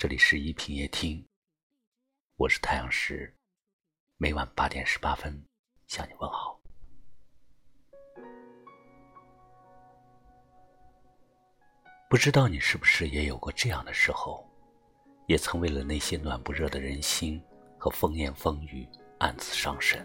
[0.00, 1.22] 这里是一品夜听，
[2.36, 3.36] 我是太阳石，
[4.16, 5.44] 每晚八点十八分
[5.88, 6.58] 向你问好。
[12.08, 14.42] 不知道你是不是也有过这样的时候，
[15.26, 17.38] 也曾为了那些暖不热的人心
[17.76, 18.88] 和风言风语
[19.18, 20.02] 暗自伤神，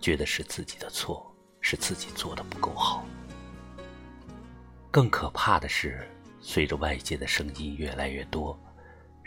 [0.00, 3.06] 觉得是自己的错，是自己做的不够好。
[4.90, 6.04] 更可怕的是，
[6.40, 8.58] 随着外界的声音越来越多，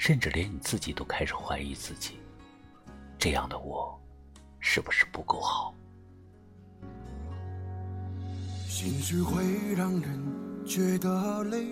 [0.03, 2.15] 甚至连你自己都开始怀疑自己：
[3.17, 3.97] 这样的我，
[4.59, 5.73] 是不是不够好？
[8.67, 9.41] 心事会
[9.77, 10.21] 让人。
[10.65, 11.67] 觉得累，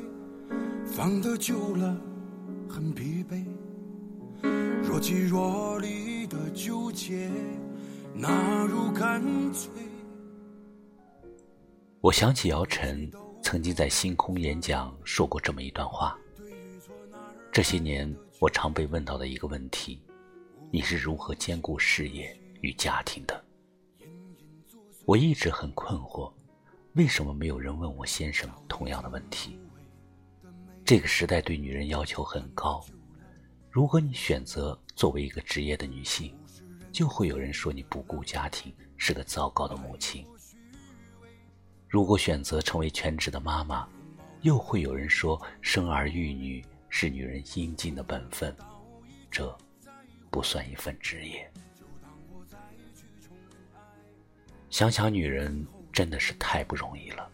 [0.86, 1.94] 放得久了
[2.70, 3.46] 很疲惫。
[4.82, 7.30] 若即若离的纠结，
[8.14, 9.22] 哪如干
[9.52, 9.70] 脆。
[12.00, 16.18] 我想起姚晨曾经在星空演讲说过这么一段话。
[17.54, 20.02] 这些年，我常被问到的一个问题：
[20.72, 23.44] 你是如何兼顾事业与家庭的？
[25.04, 26.32] 我一直很困惑。
[26.94, 29.60] 为什么没有人问我先生同样的问题？
[30.86, 32.82] 这个时代对女人要求很高，
[33.70, 36.34] 如果你选择作为一个职业的女性，
[36.90, 40.24] 就会有人说你不顾家庭，是个糟糕的母亲；
[41.90, 43.86] 如果选择成为全职的妈妈，
[44.40, 48.56] 又会有人说生儿育女是女人应尽的本分，
[49.32, 49.58] 这
[50.30, 51.52] 不算一份职业。
[54.70, 55.68] 想想女人。
[55.94, 57.30] 真的是太不容易了，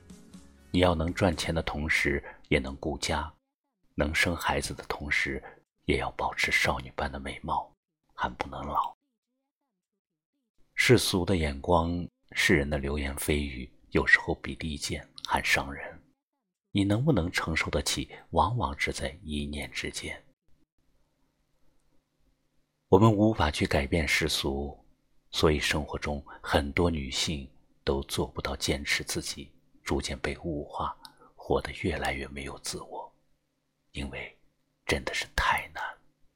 [0.71, 3.31] 你要能赚钱的同时也能顾家，
[3.93, 5.41] 能生孩子的同时
[5.85, 7.71] 也要保持少女般的美貌，
[8.15, 8.91] 还不能老。
[10.73, 15.96] 世俗的眼光，世人的流言蜚语，有时候比利剑还伤人。
[16.71, 18.09] 你能不能承受得起？
[18.31, 20.23] 往往只在一念之间。
[22.89, 24.77] 我们无法去改变世俗，
[25.31, 27.49] 所以生活中很多女性。
[27.87, 29.49] 都做不到坚持自己，
[29.81, 30.93] 逐渐被物化，
[31.37, 33.09] 活得越来越没有自我，
[33.93, 34.37] 因为
[34.85, 35.81] 真的是太难，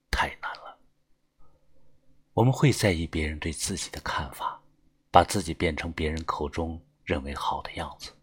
[0.10, 0.80] 太难了。
[2.32, 4.62] 我们会在意别人对自己的看法，
[5.12, 8.14] 把自己变成别人口中认为好的样子，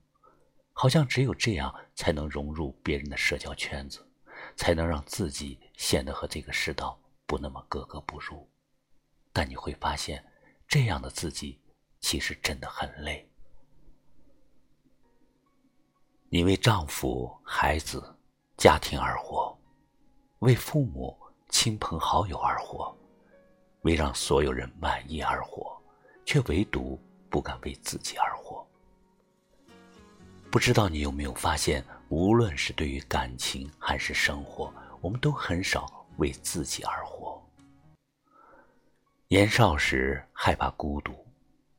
[0.80, 4.08] 好像只有这样才能融入别人的社交圈子，
[4.54, 6.96] 才能让自己显得和这个世道
[7.26, 8.48] 不那么格格不入。
[9.32, 10.24] 但你会发现，
[10.68, 11.60] 这样的自己。
[12.00, 13.28] 其实真的很累。
[16.28, 18.16] 你为丈夫、孩子、
[18.56, 19.58] 家庭而活，
[20.38, 21.18] 为父母、
[21.48, 22.96] 亲朋好友而活，
[23.82, 25.76] 为让所有人满意而活，
[26.24, 26.96] 却唯独
[27.28, 28.38] 不敢为自己而活。
[30.50, 34.72] 不知道你有没有发现，无论是对于感情还是生活，
[35.03, 37.41] 我们都很少为自己而活。
[39.28, 41.12] 年少时害怕孤独。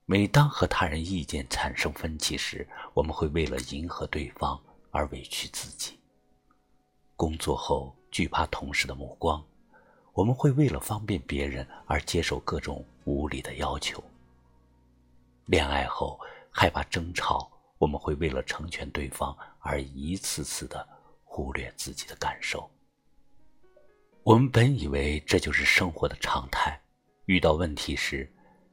[0.05, 4.59] 每当和他人意见产生分歧时，我们会为了迎合对方
[4.91, 5.99] 而委屈自己。
[7.15, 9.43] 工作后惧怕同事的目光，
[10.13, 14.03] 我们会为了方便别人而接受各种无理的要求。
[15.45, 16.19] 恋爱后
[16.51, 20.87] 害怕争吵，我们会为了成全对方而一次次的
[21.23, 22.69] 忽略自己的感受。
[24.21, 26.79] 我们本以为这就是生活的常态，
[27.25, 28.31] 遇到问题时。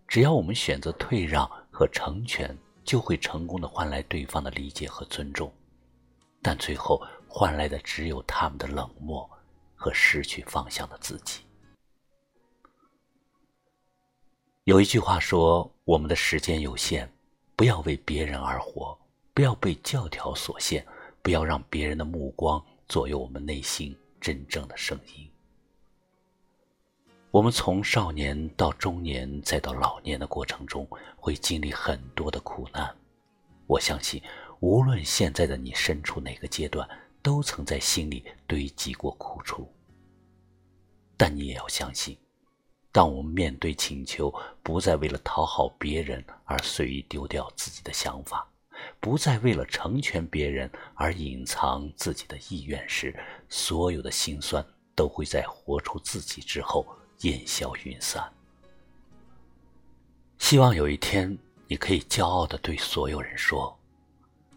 [0.08, 5.52] 只要我们选择退让和成全，就会成功的换来对方的理解和尊重，
[6.40, 9.28] 但最后换来的只有他们的冷漠
[9.74, 11.40] 和失去方向的自己。
[14.62, 17.12] 有一句话说：“我们的时间有限，
[17.56, 18.96] 不要为别人而活，
[19.32, 20.86] 不要被教条所限，
[21.22, 25.28] 不要让别人的目光左右我们内心真正的声音。”
[27.32, 30.86] 我们从少年到中年，再到老年的过程中，
[31.16, 32.94] 会经历很多的苦难。
[33.66, 34.22] 我相信，
[34.60, 36.88] 无论现在的你身处哪个阶段，
[37.22, 39.70] 都曾在心里堆积过苦楚。
[41.16, 42.16] 但你也要相信，
[42.96, 48.48] 当我们面对请求，不再为了讨好别人而随意丢掉自己的想法，
[49.00, 53.14] 不再为了成全别人而隐藏自己的意愿时，
[53.50, 54.64] 所有的心酸
[54.94, 56.86] 都会在活出自己之后。
[57.20, 58.30] 烟消云散。
[60.38, 63.74] 希望有一天，你可以骄傲的对所有人说：“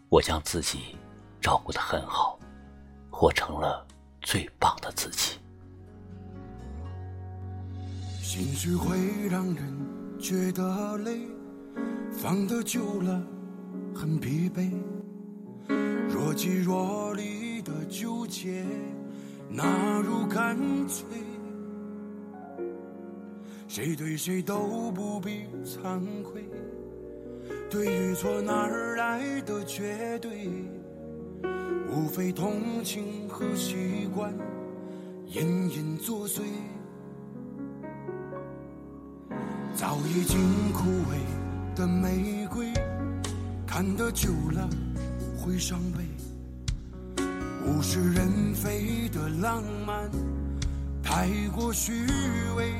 [0.08, 0.96] 我将自己
[1.40, 2.38] 照顾的很好，
[3.10, 3.86] 活成了
[4.20, 5.38] 最棒的自己。”
[8.32, 8.96] 心事会
[9.28, 9.76] 让人
[10.16, 11.26] 觉得累，
[12.12, 13.20] 放得久了
[13.92, 14.70] 很疲惫。
[16.08, 18.64] 若即若离的纠结，
[19.48, 20.56] 哪如干
[20.86, 21.04] 脆。
[23.66, 26.48] 谁对谁都不必惭愧，
[27.68, 30.48] 对与错哪儿来的绝对？
[31.92, 34.32] 无非同情和习惯
[35.26, 36.42] 隐隐作祟，
[39.74, 42.72] 早已经枯萎的玫瑰，
[43.66, 44.68] 看得久了
[45.38, 46.04] 会伤悲。
[47.66, 50.10] 物是人非的浪漫
[51.02, 52.06] 太过虚
[52.56, 52.72] 伪。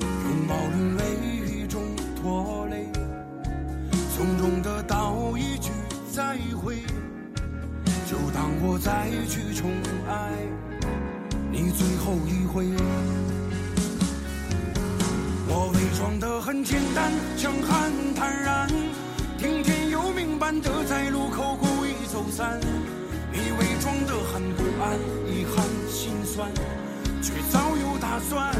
[0.00, 1.04] 拥抱沦为
[1.46, 1.82] 一种
[2.20, 2.88] 拖累，
[4.14, 5.70] 从中得到一句
[6.12, 6.76] 再会，
[8.06, 9.70] 就当我再去宠
[10.08, 10.32] 爱
[11.50, 13.35] 你最后一回。
[15.48, 18.68] 我伪装得很简单，强悍坦然，
[19.38, 22.58] 听天由命般的在路口故意走散。
[23.32, 24.98] 你伪装得很不安，
[25.30, 26.50] 遗憾心酸，
[27.22, 28.52] 却早有打算。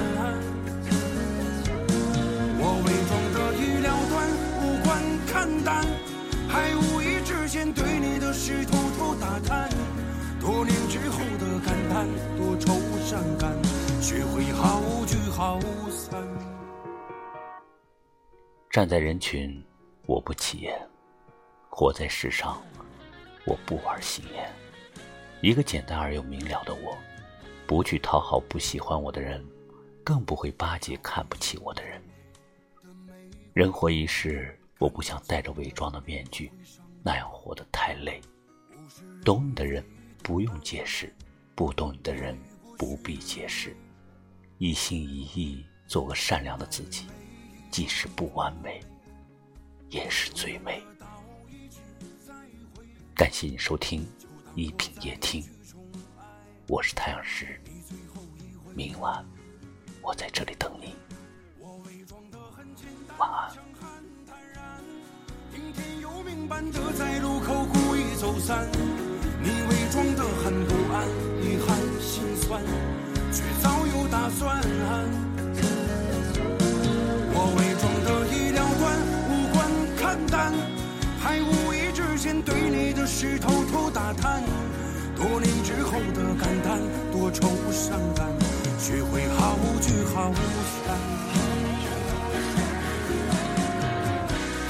[2.59, 4.15] 我伪装的已了断，
[4.62, 5.35] 无关看
[5.65, 5.85] 淡，
[6.49, 9.69] 还无意之间对你的事偷偷打探。
[10.41, 12.06] 多年之后的感叹，
[12.38, 13.53] 多愁善感，
[14.00, 15.59] 学会好聚好
[15.91, 16.56] 散。
[18.76, 19.64] 站在人群，
[20.05, 20.78] 我不起眼；
[21.70, 22.62] 活在世上，
[23.46, 24.52] 我不玩心眼。
[25.40, 26.94] 一个简单而又明了的我，
[27.67, 29.43] 不去讨好不喜欢我的人，
[30.05, 32.02] 更不会巴结看不起我的人。
[33.55, 36.52] 人活一世，我不想戴着伪装的面具，
[37.02, 38.20] 那样活得太累。
[39.25, 39.82] 懂你的人
[40.23, 41.11] 不用解释，
[41.55, 42.38] 不懂你的人
[42.76, 43.75] 不必解释。
[44.58, 47.06] 一心一意做个善良的自己，
[47.76, 48.82] 即使不完美，
[49.90, 50.82] 也是最美。
[53.14, 54.02] 感谢你收听
[54.55, 55.44] 一品夜听，
[56.69, 57.61] 我是太阳石，
[58.75, 59.23] 明晚
[60.00, 60.94] 我在这里等你。
[63.19, 63.55] 晚安。
[83.19, 84.43] 是偷偷打探。
[85.17, 86.79] 多年之后的感叹，
[87.11, 88.29] 多愁善感，
[88.79, 90.31] 学会好聚好
[90.85, 90.95] 散。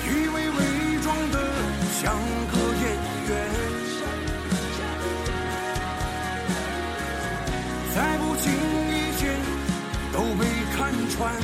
[0.06, 0.58] 以为伪
[1.02, 1.36] 装的
[2.00, 2.14] 像
[2.52, 2.86] 个演
[3.26, 3.30] 员，
[7.92, 8.46] 在不经
[8.92, 9.34] 意间
[10.12, 10.46] 都被
[10.76, 11.34] 看穿。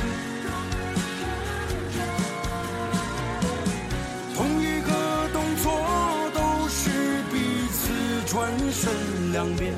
[8.73, 9.71] 身两边。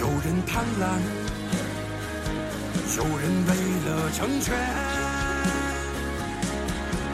[0.00, 1.00] 有人贪婪，
[2.96, 3.50] 有人为
[3.86, 4.54] 了成全。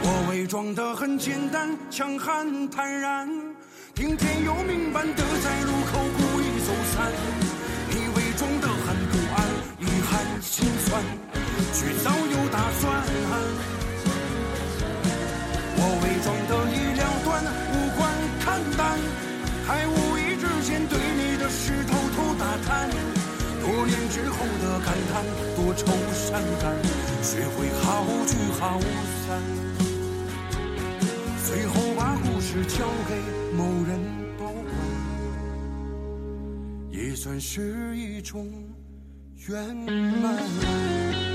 [0.03, 3.27] 我伪装得很简单，强悍坦然，
[3.95, 7.11] 听天由命般的在路口故意走散。
[7.89, 9.37] 你伪装得很不安，
[9.79, 11.01] 遗憾心酸，
[11.73, 12.94] 却早有打算。
[24.85, 25.25] 感叹，
[25.55, 26.71] 多愁善感，
[27.23, 28.79] 学会好聚好
[29.25, 29.41] 散。
[31.43, 33.15] 最后把故事交给
[33.57, 33.99] 某人
[34.37, 34.63] 保管，
[36.91, 38.47] 也算是一种
[39.47, 41.34] 圆满。